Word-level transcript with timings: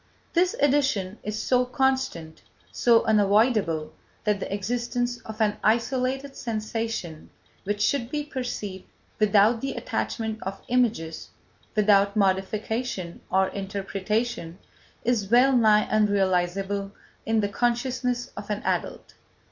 This 0.33 0.55
addition 0.59 1.19
is 1.21 1.39
so 1.39 1.63
constant, 1.63 2.41
so 2.71 3.03
unavoidable, 3.03 3.93
that 4.23 4.39
the 4.39 4.51
existence 4.51 5.19
of 5.21 5.39
an 5.39 5.57
isolated 5.63 6.35
sensation 6.35 7.29
which 7.65 7.83
should 7.83 8.09
be 8.09 8.23
perceived 8.23 8.85
without 9.19 9.61
the 9.61 9.73
attachment 9.73 10.41
of 10.41 10.59
images, 10.69 11.29
without 11.75 12.15
modification 12.15 13.21
or 13.29 13.49
interpretation, 13.49 14.57
is 15.03 15.29
well 15.29 15.55
nigh 15.55 15.85
unrealisable 15.91 16.91
in 17.27 17.41
the 17.41 17.49
consciousness 17.49 18.31
of 18.35 18.49
an 18.49 18.63
adult. 18.63 19.13